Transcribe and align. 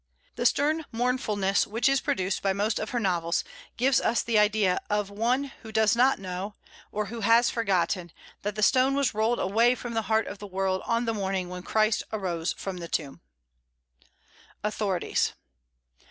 "The 0.35 0.47
stern 0.47 0.83
mournfulness 0.91 1.67
which 1.67 1.87
is 1.87 2.01
produced 2.01 2.41
by 2.41 2.53
most 2.53 2.79
of 2.79 2.89
her 2.89 2.99
novels 2.99 3.43
gives 3.77 4.01
us 4.01 4.23
the 4.23 4.39
idea 4.39 4.81
of 4.89 5.11
one 5.11 5.51
who 5.61 5.71
does 5.71 5.95
not 5.95 6.17
know, 6.17 6.55
or 6.91 7.05
who 7.05 7.19
has 7.19 7.51
forgotten, 7.51 8.11
that 8.41 8.55
the 8.55 8.63
stone 8.63 8.95
was 8.95 9.13
rolled 9.13 9.37
away 9.37 9.75
from 9.75 9.93
the 9.93 10.01
heart 10.09 10.25
of 10.25 10.39
the 10.39 10.47
world 10.47 10.81
on 10.87 11.05
the 11.05 11.13
morning 11.13 11.49
when 11.49 11.61
Christ 11.61 12.01
arose 12.11 12.51
from 12.53 12.77
the 12.77 12.87
tomb." 12.87 13.21
AUTHORITIES. 14.63 15.33